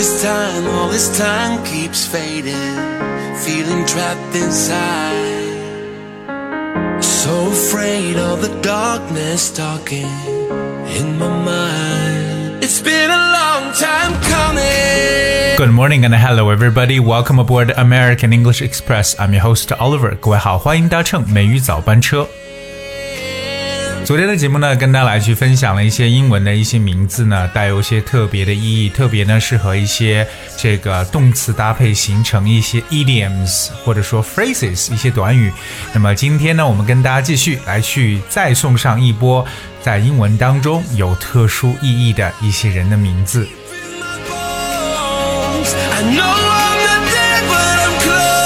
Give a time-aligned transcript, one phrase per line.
[0.00, 2.74] this time, all this time keeps fading,
[3.44, 5.44] feeling trapped inside.
[7.02, 10.08] So afraid of the darkness talking
[10.98, 12.64] in my mind.
[12.64, 15.58] It's been a long time coming.
[15.58, 16.98] Good morning and hello everybody.
[16.98, 19.14] Welcome aboard American English Express.
[19.20, 20.16] I'm your host Oliver.
[20.18, 22.26] 各位好，欢迎搭乘美语早班车。
[24.05, 35.51] 昨天的节目呢，跟大家来去分享了一些英文的一些名字呢，带有一些特别的意义，特别呢适合一些这个动词搭配形成一些 idioms 或者说 phrases 一些短语。
[35.91, 39.43] 那么今天呢，我们跟大家继续来去再送上一波
[39.81, 43.47] 在英文当中有特殊意义的一些人的名字。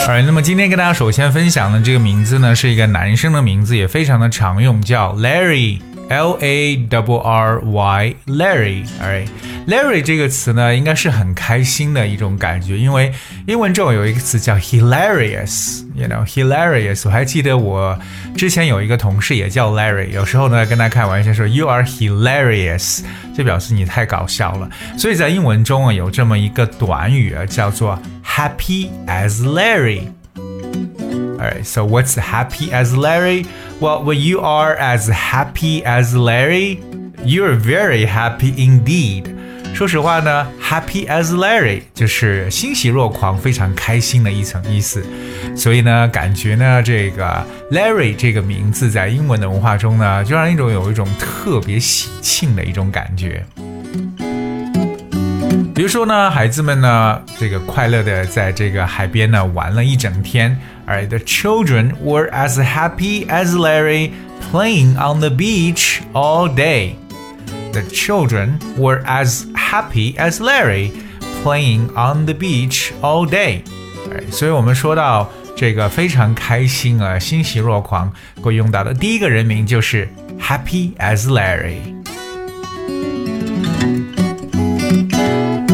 [0.09, 5.79] OK，那么今天跟大家首先分享的这个名字呢，是一个男生的名字，也非常的常用，叫 Larry。
[6.09, 9.23] L A W R Y Larry，哎
[9.67, 13.13] ，Larry 这个词呢，应该是很开心的一种感觉，因为
[13.45, 17.03] 英文中有一个词叫 hilarious，you know，hilarious。
[17.05, 17.95] 我还记得我
[18.35, 23.03] 之前有一个同事也叫 Larry，有时候呢跟他开玩笑说 You are hilarious，
[23.37, 24.67] 就表示你太搞笑了。
[24.97, 33.46] 所以在英文中啊，有这么一个短语啊，叫做 happy as Larry。Alright, so what's happy as Larry?
[33.80, 36.80] Well, when you are as happy as Larry,
[37.24, 39.34] you're very happy indeed.
[39.74, 45.04] 说实话呢，happy as Larry 就是欣喜若狂、非常开心的一层意思。
[45.56, 53.44] 所以呢，感觉呢，这个 Larry 这个名字在英文的文化中呢，就让人一种有一种特别喜庆的一种感觉。
[55.78, 60.56] 比如说呢，孩子们呢，这个快乐的在这个海边呢玩了一整天。
[60.86, 64.10] Alright, the children were as happy as Larry
[64.52, 66.96] playing on the beach all day.
[67.72, 70.92] The children were as happy as Larry
[71.42, 73.62] playing on the beach all day.
[74.06, 80.08] Alright, 所以我们说到这个非常开心啊，欣喜若狂，会用到的第一个人名就是
[80.40, 81.97] happy as Larry。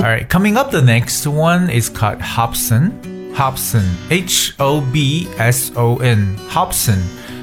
[0.04, 3.32] Alright, coming up, the next one is called Hobson.
[3.34, 6.98] Hobson, H O B S O N, Hobson.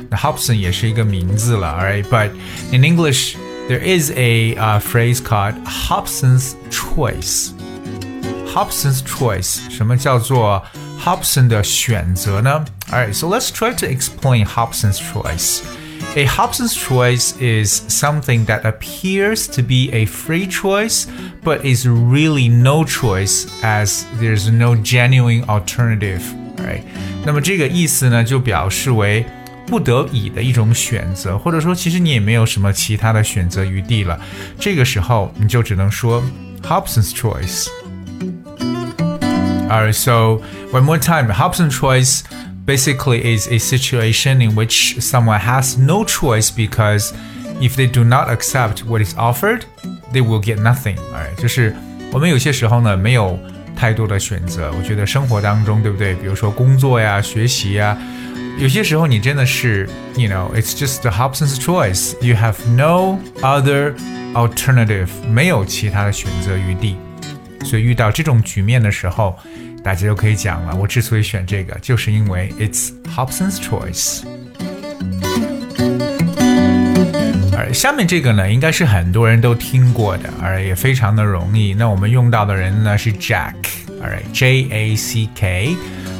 [0.09, 2.03] 那 Hobson 也是一个名字了，alright.
[2.03, 2.31] But
[2.71, 3.35] in English,
[3.67, 7.51] there is a uh, phrase called Hobson's choice.
[8.53, 10.63] Hobson's choice，什么叫做
[11.03, 12.65] Hobson 的选择呢？
[12.91, 15.61] Alright, so let's try to explain Hobson's choice.
[16.15, 21.05] A Hobson's choice is something that appears to be a free choice,
[21.43, 26.21] but is really no choice as there's no genuine alternative.
[26.57, 26.81] Right?
[27.23, 29.25] 那么这个意思呢，就表示为
[29.67, 34.19] 不得已的一种选择，或者说其实你也没有什么其他的选择余地了。
[34.59, 36.23] 这个时候你就只能说
[36.63, 37.67] Hobson's choice.
[39.69, 40.41] Alright, so
[40.71, 42.21] one more time, Hobson's choice
[42.65, 47.13] basically is a situation in which someone has no choice because
[47.61, 49.61] if they do not accept what is offered,
[50.11, 50.97] they will get nothing.
[51.13, 51.75] Alright，就是
[52.11, 53.39] 我们有些时候呢没有
[53.75, 54.71] 太多的选择。
[54.77, 56.15] 我觉得生活当中，对不对？
[56.15, 57.97] 比如说工作呀、学习呀，
[58.59, 62.15] 有些时候你真的是，you know，it's just the Hobson's choice.
[62.21, 63.93] You have no other
[64.33, 66.97] alternative，没有其他的选择余地。
[67.65, 69.37] 所以遇到这种局面的时候，
[69.83, 70.75] 大家就可以讲了。
[70.75, 74.23] 我之所以选这个，就是因为 it's Hobson's choice。
[77.57, 81.73] 而下面这个呢，应该是很多人都听过的，而也非常的容易。
[81.73, 85.75] 那我们用到的人呢是 Jack，Alright，J A C K。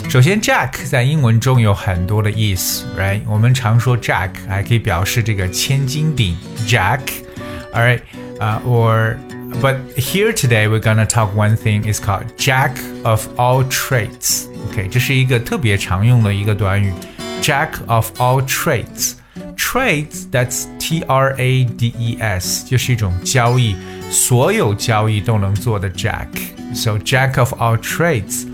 [0.10, 3.22] 首先，Jack 在英文中有很多的意思，Right？
[3.28, 8.00] 我们常说 Jack 还可以表示这个千斤顶，Jack，Alright，
[8.40, 9.18] 啊，or
[9.62, 14.48] but here today we're gonna talk one thing is called jack of all trades.
[14.70, 16.94] OK，这是一个特别常用的一个短语，
[17.42, 19.14] jack of all trades.
[19.56, 23.76] Trades that's T R A D E S，就是一种交易，
[24.10, 26.28] 所有交易都能做的 jack.
[26.74, 28.46] So jack of all trades.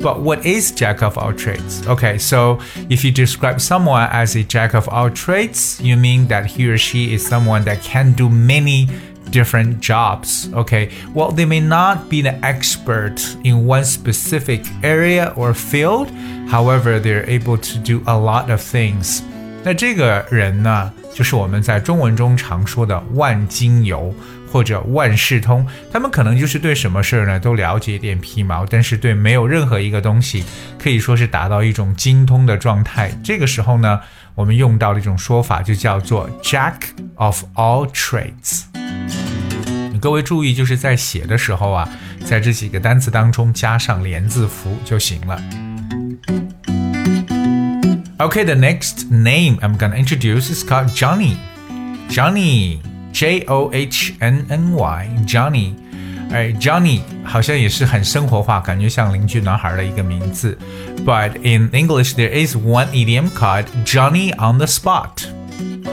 [0.00, 1.82] But what is jack of all trades?
[1.86, 2.58] Okay, so
[2.88, 6.78] if you describe someone as a jack of all trades, you mean that he or
[6.78, 8.88] she is someone that can do many
[9.30, 10.48] different jobs.
[10.54, 16.08] Okay, well, they may not be the expert in one specific area or field,
[16.48, 19.20] however, they're able to do a lot of things.
[19.64, 24.14] 那这个人呢，就是我们在中文中常说的万金油
[24.50, 25.66] 或者万事通。
[25.92, 30.44] 他们可能就是对什么事儿呢都了解一点皮毛，但是对没有任何一个东西
[30.78, 33.10] 可以说是达到一种精通的状态。
[33.22, 34.00] 这个时候呢，
[34.34, 36.74] 我们用到的一种说法就叫做 Jack
[37.16, 38.71] of all trades。
[40.00, 41.88] 各位注意，就是在写的时候啊，
[42.24, 45.40] 在这几个单词当中加上连字符就行了。
[48.18, 51.36] Okay, the next name I'm gonna introduce is called Johnny.
[52.08, 52.80] Johnny,
[53.12, 55.74] J O H N N Y, Johnny.
[56.30, 60.58] 哎，Johnny 好像也是很生活化，感觉像邻居男孩的一个名字。
[61.06, 65.26] But in English, there is one idiom called Johnny on the spot.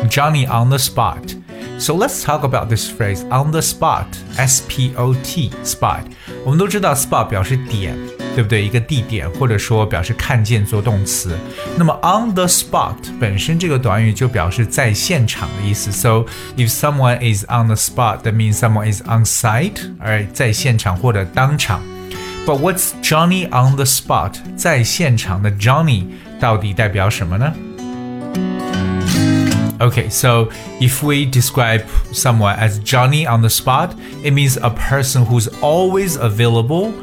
[0.10, 1.36] Johnny on the spot.
[1.80, 4.06] So let's talk about this phrase on the spot.
[4.38, 6.04] S P O T spot.
[6.46, 7.96] 我们都知道 spot 表示点，
[8.34, 8.64] 对不对？
[8.64, 11.38] 一个地点，或者说表示看见做动词。
[11.78, 15.92] 那么 on the spot 本身这个短语就表示在现场的意思。
[15.92, 16.26] So
[16.56, 21.82] if someone is on the spot, that means someone is on site，而在现场或者当场。
[22.46, 24.34] But what's Johnny on the spot？
[24.56, 26.06] 在现场的 Johnny
[26.40, 27.52] 到底代表什么呢
[29.80, 30.50] ？Okay, so
[30.80, 33.94] if we describe someone as Johnny on the spot,
[34.24, 36.94] it means a person who's always available,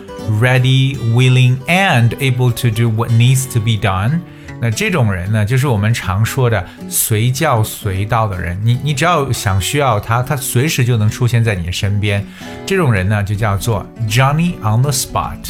[0.41, 4.21] ready, willing, and able to do what needs to be done.
[4.61, 8.59] 那这种人呢，就是我们常说的随叫随到的人。
[8.65, 12.25] 你你只要想需要他，他随时就能出现在你身边。
[12.65, 15.45] 这种人呢，就叫做 Johnny on the spot.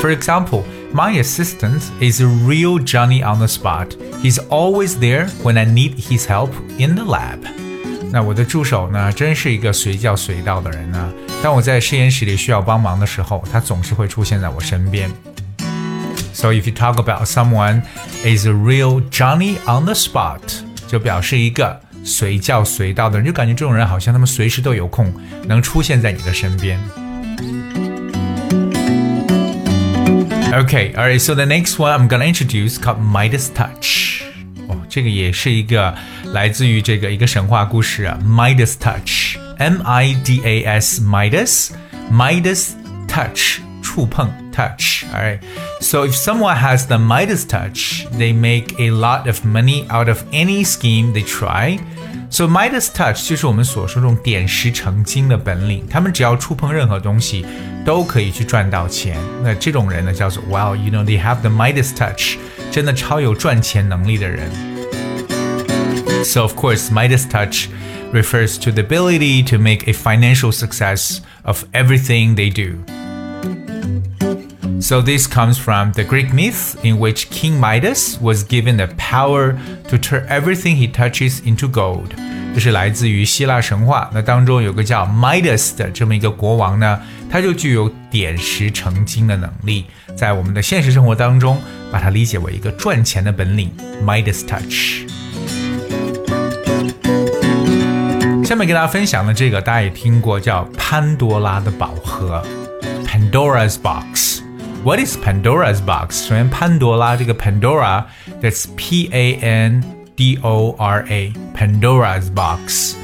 [0.00, 0.64] For example.
[0.92, 3.88] My assistant is a real Johnny on the spot.
[4.22, 7.38] He's always there when I need his help in the lab.
[8.10, 11.12] 那我的助手呢，真是一个随叫随到的人呢。
[11.42, 15.10] 当我在实验室里需要帮忙的时候，他总是会出现在我身边。
[16.32, 17.82] So if you talk about someone
[18.24, 20.40] is a real Johnny on the spot，
[20.86, 25.12] 就表示一个随叫随到的人，就感觉这种人好像他们随时都有空，
[25.46, 26.80] 能出现在你的身边。
[30.52, 31.20] Okay, alright.
[31.20, 34.22] So the next one I'm gonna introduce called Midas Touch.
[34.68, 35.94] 哦，这个也是一个
[36.32, 41.70] 来自于这个一个神话故事啊，Midas Touch, M-I-D-A-S, Midas,
[42.10, 42.72] Midas
[43.06, 45.04] Touch, 触碰 touch.
[45.12, 45.40] Alright.
[45.80, 50.22] So if someone has the Midas touch, they make a lot of money out of
[50.32, 51.78] any scheme they try.
[52.32, 57.46] So Midas touch 就是我们所说这种点石成金的本领，他们只要触碰任何东西，
[57.84, 59.16] 都可以去赚到钱。
[59.42, 62.36] 那这种人呢，叫做 Well，you know they have the Midas touch，
[62.70, 64.50] 真的超有赚钱能力的人。
[66.24, 67.68] So of course Midas touch
[68.12, 72.78] refers to the ability to make a financial success of everything they do.
[74.82, 79.58] So this comes from the Greek myth in which King Midas was given the power
[79.88, 82.10] to turn everything he touches into gold.
[82.54, 89.86] 这是来自于希腊神话，那当中有个叫 Midas 的这么一个国王呢，他就具有点石成金的能力。
[90.16, 91.60] 在我们的现实生活当中，
[91.92, 93.70] 把它理解为一个赚钱的本领
[94.04, 95.06] Midas touch。
[98.44, 102.42] 下面跟大家分享的这个，大家也听过，叫潘多拉的宝盒
[103.06, 104.31] （Pandora's Box）。
[104.84, 106.28] What is Pandora's box?
[106.28, 109.82] 首先，潘多拉这个 Pandora，that's P A N
[110.16, 112.94] D O R A, Pandora's box.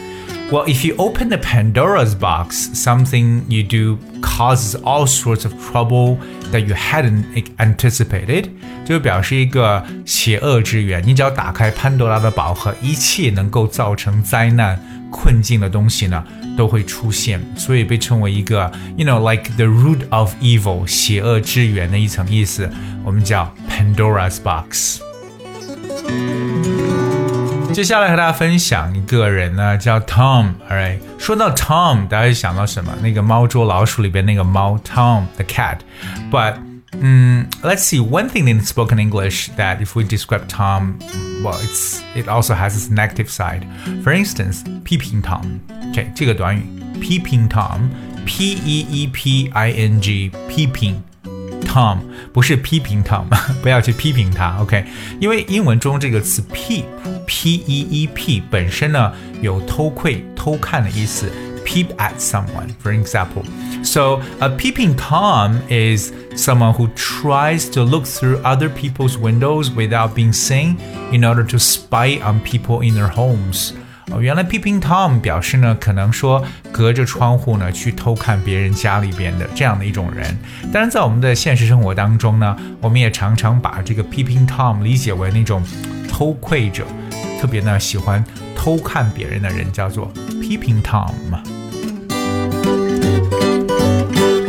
[0.50, 6.18] Well, if you open the Pandora's box, something you do causes all sorts of trouble
[6.52, 7.24] that you hadn't
[7.56, 8.50] anticipated，
[8.84, 11.02] 就表示一个邪恶之源。
[11.04, 14.78] 你只要打开潘多拉的宝盒，一切能够造成灾难、
[15.09, 16.23] 困境的东西呢，
[16.57, 22.69] 都会出现，所以被称为一个，you know like the root of evil，邪恶之源的一层意思，
[23.03, 25.01] 我们叫 Pandora's box。
[27.71, 30.53] 接下来和大家分享一个人呢，叫 Tom。
[30.69, 32.91] Alright，说到 Tom，大家想到什么？
[33.01, 35.77] 那个猫捉老鼠里边那个猫 Tom the cat。
[36.91, 37.99] Mm, let's see.
[37.99, 40.97] One thing in spoken English that if we describe Tom,
[41.43, 43.65] well, it's it also has its negative side.
[44.03, 45.59] For instance, 批评 Tom，
[45.93, 46.63] 这、okay, 这个短语，
[46.99, 51.01] peeping Tom，P E E P I N G，批评
[51.61, 51.99] Tom
[52.33, 53.25] 不是批评 Tom，
[53.61, 54.83] 不要去批评他，OK？
[55.19, 61.31] 因为英文中这个词 peep，P E E P 本身呢有偷窥、偷看的意思。
[61.68, 63.42] peep at someone, for example.
[63.82, 70.14] So, a peeping Tom is someone who tries to look through other people's windows without
[70.14, 70.76] being seen
[71.12, 73.72] in order to spy on people in their homes.
[74.10, 80.36] 哦，原来 peeping tom 表示呢，可能说隔着窗户呢去偷看别人家里边的这样的一种人。
[80.70, 85.62] 当然，在我们的现实生活当中呢，我们也常常把这个 peeping tom 理解为那种
[86.06, 86.84] 偷窥者，
[87.40, 88.22] 特别呢喜欢
[88.54, 90.12] 偷看别人的人，叫做
[90.42, 91.12] peeping tom。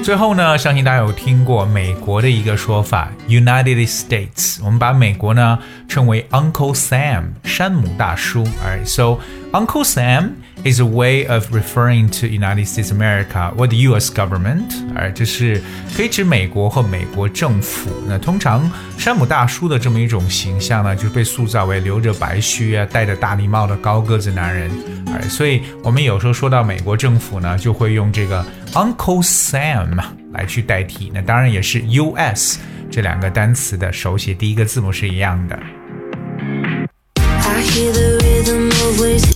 [0.02, 4.58] 最后呢，相信大家有听过美国的一个说法，United States。
[4.64, 8.42] 我们把美国呢称为 Uncle Sam，山姆大叔。
[8.44, 9.18] All right, so
[9.52, 10.30] Uncle Sam
[10.64, 14.10] is a way of referring to United States America or the U.S.
[14.12, 14.64] government，
[14.94, 15.60] 而这是
[15.96, 17.90] 可以指美国和美国政府。
[18.06, 24.70] 那通常山姆大叔的这么一种形象呢，就被塑造为留着白须啊、戴着大礼帽的高个子男人。
[25.12, 29.98] 而所以我们有时候说到美国政府呢，就会用这个 Uncle Sam
[30.32, 31.10] 来去代替。
[31.14, 32.58] 那当然也是 U.S.
[32.90, 35.58] 这两个单词的手写第一个字母是一样的。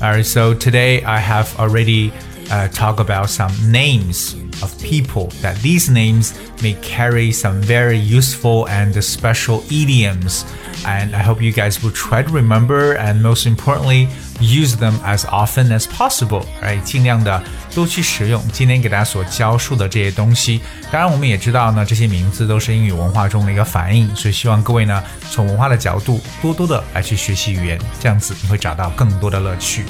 [0.04, 2.12] Alright, so today I have already
[2.50, 8.68] uh, talked about some names of people that these names may carry some very useful
[8.68, 10.44] and special idioms.
[10.86, 14.10] And I hope you guys will try to remember and most importantly
[14.40, 17.42] use them as often as possible，哎，尽量的
[17.74, 20.60] 多去使用今天给大家所教述的这些东西。
[20.90, 29.84] 当然，我们也知道呢，这些名字都是英语文化中的一个反应，所以希望各位呢，从文化的角度多多的来去学习语言，这样子你会找到更多的乐趣。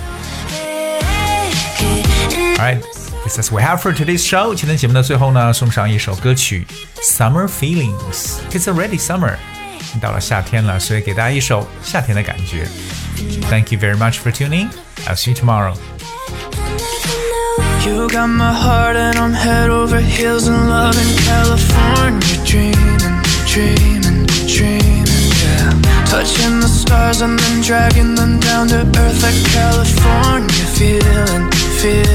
[2.57, 2.81] Alright,
[3.25, 4.55] this is we have for today's show。
[4.55, 6.67] 今天节目的最后呢，送上一首歌曲
[7.19, 9.37] 《Summer Feelings》，It's already summer，
[10.02, 12.68] 到了夏天了，所以给大家一首夏天的感觉。
[13.50, 14.70] Thank you very much for tuning.
[15.06, 15.76] I'll see you tomorrow.
[17.86, 24.28] You got my heart and I'm head over heels in love in California Dreaming, dreaming,
[24.46, 25.74] dreaming, yeah
[26.06, 32.13] Touching the stars and then dragging them down to earth like California Feeling, feeling, feeling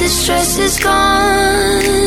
[0.00, 1.99] The stress is gone.